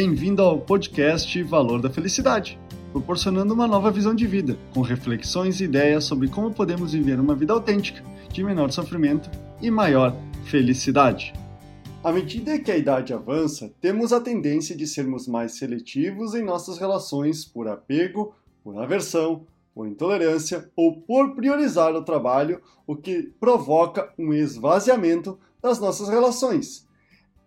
Bem-vindo 0.00 0.42
ao 0.42 0.60
podcast 0.60 1.42
Valor 1.42 1.82
da 1.82 1.90
Felicidade, 1.90 2.56
proporcionando 2.92 3.52
uma 3.52 3.66
nova 3.66 3.90
visão 3.90 4.14
de 4.14 4.28
vida, 4.28 4.56
com 4.72 4.80
reflexões 4.80 5.60
e 5.60 5.64
ideias 5.64 6.04
sobre 6.04 6.28
como 6.28 6.54
podemos 6.54 6.92
viver 6.92 7.18
uma 7.18 7.34
vida 7.34 7.52
autêntica, 7.52 8.00
de 8.32 8.44
menor 8.44 8.70
sofrimento 8.70 9.28
e 9.60 9.72
maior 9.72 10.14
felicidade. 10.44 11.32
À 12.04 12.12
medida 12.12 12.60
que 12.60 12.70
a 12.70 12.76
idade 12.76 13.12
avança, 13.12 13.74
temos 13.80 14.12
a 14.12 14.20
tendência 14.20 14.76
de 14.76 14.86
sermos 14.86 15.26
mais 15.26 15.58
seletivos 15.58 16.32
em 16.32 16.44
nossas 16.44 16.78
relações 16.78 17.44
por 17.44 17.66
apego, 17.66 18.32
por 18.62 18.80
aversão, 18.80 19.46
por 19.74 19.88
intolerância 19.88 20.70
ou 20.76 21.00
por 21.00 21.34
priorizar 21.34 21.92
o 21.96 22.04
trabalho, 22.04 22.62
o 22.86 22.94
que 22.94 23.32
provoca 23.40 24.14
um 24.16 24.32
esvaziamento 24.32 25.36
das 25.60 25.80
nossas 25.80 26.08
relações. 26.08 26.87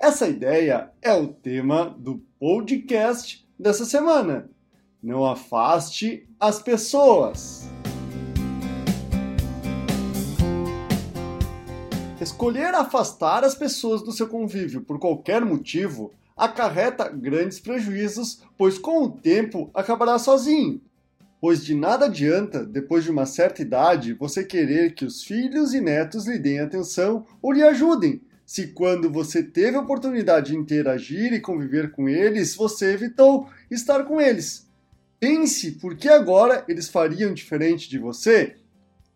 Essa 0.04 0.28
ideia 0.28 0.90
é 1.00 1.14
o 1.14 1.28
tema 1.28 1.96
do 1.96 2.26
podcast 2.40 3.48
dessa 3.58 3.86
semana. 3.86 4.50
Não 5.02 5.24
afaste 5.24 6.28
as 6.40 6.60
pessoas. 6.60 7.70
Escolher 12.20 12.74
afastar 12.74 13.44
as 13.44 13.54
pessoas 13.54 14.02
do 14.02 14.12
seu 14.12 14.28
convívio 14.28 14.82
por 14.82 14.98
qualquer 14.98 15.46
motivo 15.46 16.12
acarreta 16.36 17.08
grandes 17.08 17.60
prejuízos, 17.60 18.42
pois 18.58 18.80
com 18.80 19.04
o 19.04 19.12
tempo 19.12 19.70
acabará 19.72 20.18
sozinho. 20.18 20.82
Pois 21.40 21.64
de 21.64 21.76
nada 21.76 22.06
adianta, 22.08 22.66
depois 22.66 23.04
de 23.04 23.12
uma 23.12 23.28
certa 23.28 23.62
idade, 23.62 24.16
você 24.16 24.44
querer 24.44 24.96
que 24.96 25.06
os 25.06 25.24
filhos 25.24 25.76
e 25.76 25.80
netos 25.80 26.26
lhe 26.26 26.40
deem 26.40 26.60
atenção 26.60 27.28
ou 27.40 27.52
lhe 27.52 27.62
ajudem, 27.62 28.20
se 28.52 28.68
quando 28.68 29.10
você 29.10 29.42
teve 29.42 29.78
a 29.78 29.80
oportunidade 29.80 30.52
de 30.52 30.58
interagir 30.58 31.32
e 31.32 31.40
conviver 31.40 31.90
com 31.90 32.10
eles, 32.10 32.54
você 32.54 32.92
evitou 32.92 33.48
estar 33.70 34.04
com 34.04 34.20
eles. 34.20 34.68
Pense 35.22 35.72
por 35.72 35.96
que 35.96 36.10
agora 36.10 36.66
eles 36.68 36.90
fariam 36.90 37.34
diferente 37.34 37.90
de 37.90 37.98
você 37.98 38.58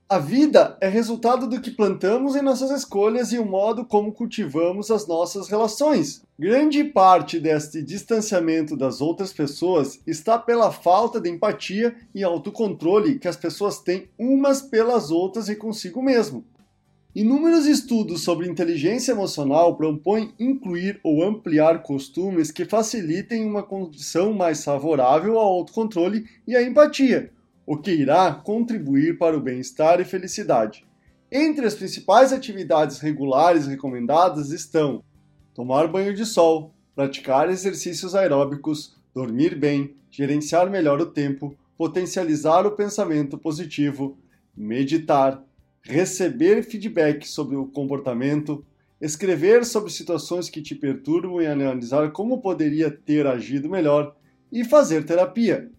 a 0.08 0.20
vida 0.20 0.78
é 0.80 0.88
resultado 0.88 1.48
do 1.48 1.60
que 1.60 1.72
plantamos 1.72 2.36
em 2.36 2.42
nossas 2.44 2.70
escolhas 2.70 3.34
e 3.34 3.40
o 3.40 3.46
modo 3.46 3.84
como 3.84 4.12
cultivamos 4.12 4.92
as 4.92 5.08
nossas 5.08 5.50
relações. 5.50 6.22
Grande 6.38 6.84
parte 6.84 7.40
deste 7.40 7.82
distanciamento 7.82 8.78
das 8.78 9.02
outras 9.02 9.34
pessoas 9.34 10.00
está 10.06 10.38
pela 10.38 10.72
falta 10.72 11.20
de 11.20 11.28
empatia 11.28 11.96
e 12.14 12.24
autocontrole 12.24 13.18
que 13.18 13.28
as 13.28 13.36
pessoas 13.36 13.80
têm 13.80 14.08
umas 14.16 14.62
pelas 14.62 15.10
outras 15.10 15.50
e 15.50 15.56
consigo 15.56 16.04
mesmo. 16.04 16.46
Inúmeros 17.16 17.66
estudos 17.66 18.24
sobre 18.24 18.46
inteligência 18.46 19.14
emocional 19.14 19.78
propõem 19.78 20.34
incluir 20.38 21.00
ou 21.02 21.24
ampliar 21.24 21.82
costumes 21.82 22.52
que 22.52 22.66
facilitem 22.66 23.46
uma 23.46 23.64
condição 23.64 24.34
mais 24.34 24.66
favorável 24.66 25.40
ao 25.40 25.48
autocontrole 25.48 26.26
e 26.46 26.58
à 26.58 26.62
empatia 26.62 27.32
o 27.66 27.78
que 27.78 27.92
irá 27.92 28.32
contribuir 28.34 29.18
para 29.18 29.36
o 29.36 29.42
bem-estar 29.42 30.00
e 30.00 30.06
felicidade. 30.06 30.86
Entre 31.32 31.66
as 31.66 31.74
principais 31.74 32.32
atividades 32.32 33.00
regulares 33.00 33.66
recomendadas 33.66 34.52
estão 34.52 35.04
tomar 35.54 35.88
banho 35.88 36.14
de 36.14 36.26
sol, 36.26 36.74
praticar 36.94 37.50
exercícios 37.50 38.14
aeróbicos, 38.14 38.96
dormir 39.14 39.58
bem, 39.58 39.96
gerenciar 40.12 40.70
melhor 40.70 41.00
o 41.02 41.06
tempo, 41.06 41.56
potencializar 41.78 42.68
o 42.68 42.72
pensamento 42.72 43.38
positivo, 43.38 44.18
meditar, 44.56 45.42
receber 45.86 46.64
feedback 46.64 47.28
sobre 47.28 47.56
o 47.56 47.68
comportamento, 47.68 48.66
escrever 49.00 49.66
sobre 49.66 49.92
situações 49.92 50.50
que 50.50 50.62
te 50.62 50.74
perturbam 50.74 51.42
e 51.42 51.48
analisar 51.48 52.12
como 52.12 52.42
poderia 52.42 52.90
ter 52.90 53.28
agido 53.28 53.70
melhor 53.70 54.16
e 54.52 54.64
fazer 54.64 55.06
terapia. 55.06 55.70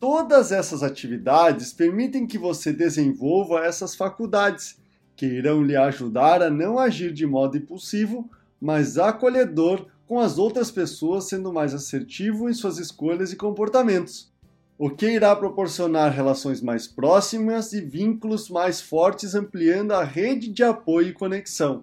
Todas 0.00 0.52
essas 0.52 0.82
atividades 0.82 1.72
permitem 1.72 2.26
que 2.26 2.38
você 2.38 2.72
desenvolva 2.72 3.64
essas 3.64 3.94
faculdades, 3.94 4.78
que 5.16 5.26
irão 5.26 5.62
lhe 5.62 5.76
ajudar 5.76 6.42
a 6.42 6.48
não 6.48 6.78
agir 6.78 7.12
de 7.12 7.26
modo 7.26 7.56
impulsivo, 7.56 8.30
mas 8.60 8.96
acolhedor 8.96 9.86
com 10.06 10.18
as 10.18 10.38
outras 10.38 10.70
pessoas, 10.70 11.28
sendo 11.28 11.52
mais 11.52 11.74
assertivo 11.74 12.48
em 12.48 12.54
suas 12.54 12.78
escolhas 12.78 13.32
e 13.32 13.36
comportamentos, 13.36 14.32
o 14.80 14.88
que 14.88 15.10
irá 15.10 15.34
proporcionar 15.34 16.12
relações 16.12 16.62
mais 16.62 16.86
próximas 16.86 17.72
e 17.72 17.80
vínculos 17.80 18.48
mais 18.48 18.80
fortes, 18.80 19.34
ampliando 19.34 19.90
a 19.90 20.04
rede 20.04 20.48
de 20.48 20.62
apoio 20.62 21.08
e 21.08 21.12
conexão. 21.12 21.82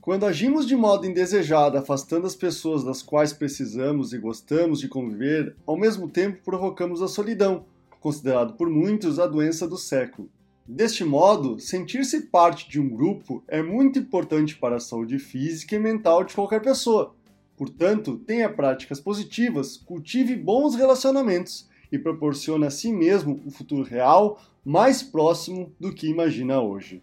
Quando 0.00 0.26
agimos 0.26 0.66
de 0.66 0.74
modo 0.74 1.06
indesejado, 1.06 1.78
afastando 1.78 2.26
as 2.26 2.34
pessoas 2.34 2.82
das 2.82 3.00
quais 3.00 3.32
precisamos 3.32 4.12
e 4.12 4.18
gostamos 4.18 4.80
de 4.80 4.88
conviver, 4.88 5.54
ao 5.64 5.76
mesmo 5.76 6.08
tempo 6.08 6.42
provocamos 6.44 7.00
a 7.00 7.06
solidão, 7.06 7.64
considerado 8.00 8.54
por 8.54 8.68
muitos 8.68 9.20
a 9.20 9.26
doença 9.28 9.68
do 9.68 9.76
século. 9.76 10.28
Deste 10.66 11.04
modo, 11.04 11.60
sentir-se 11.60 12.22
parte 12.22 12.68
de 12.68 12.80
um 12.80 12.88
grupo 12.88 13.44
é 13.46 13.62
muito 13.62 14.00
importante 14.00 14.56
para 14.56 14.76
a 14.76 14.80
saúde 14.80 15.20
física 15.20 15.76
e 15.76 15.78
mental 15.78 16.24
de 16.24 16.34
qualquer 16.34 16.60
pessoa. 16.60 17.14
Portanto, 17.56 18.18
tenha 18.18 18.48
práticas 18.48 19.00
positivas, 19.00 19.76
cultive 19.76 20.34
bons 20.34 20.74
relacionamentos 20.74 21.68
proporcione 21.98 22.66
a 22.66 22.70
si 22.70 22.92
mesmo 22.92 23.40
um 23.46 23.50
futuro 23.50 23.82
real 23.82 24.40
mais 24.64 25.02
próximo 25.02 25.72
do 25.78 25.92
que 25.92 26.08
imagina 26.08 26.60
hoje. 26.60 27.02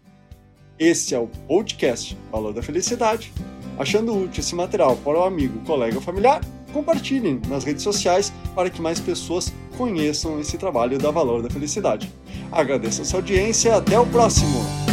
Este 0.78 1.14
é 1.14 1.18
o 1.18 1.28
podcast 1.48 2.16
Valor 2.30 2.52
da 2.52 2.62
Felicidade. 2.62 3.32
Achando 3.78 4.14
útil 4.14 4.40
esse 4.40 4.54
material 4.54 4.96
para 4.96 5.18
o 5.18 5.24
amigo, 5.24 5.60
colega 5.64 5.96
ou 5.96 6.02
familiar, 6.02 6.40
compartilhem 6.72 7.40
nas 7.48 7.64
redes 7.64 7.82
sociais 7.82 8.32
para 8.54 8.68
que 8.68 8.82
mais 8.82 9.00
pessoas 9.00 9.52
conheçam 9.78 10.40
esse 10.40 10.58
trabalho 10.58 10.98
da 10.98 11.10
Valor 11.10 11.42
da 11.42 11.50
Felicidade. 11.50 12.12
Agradeço 12.50 13.02
a 13.02 13.04
sua 13.04 13.20
audiência 13.20 13.70
e 13.70 13.72
até 13.72 13.98
o 13.98 14.06
próximo! 14.06 14.83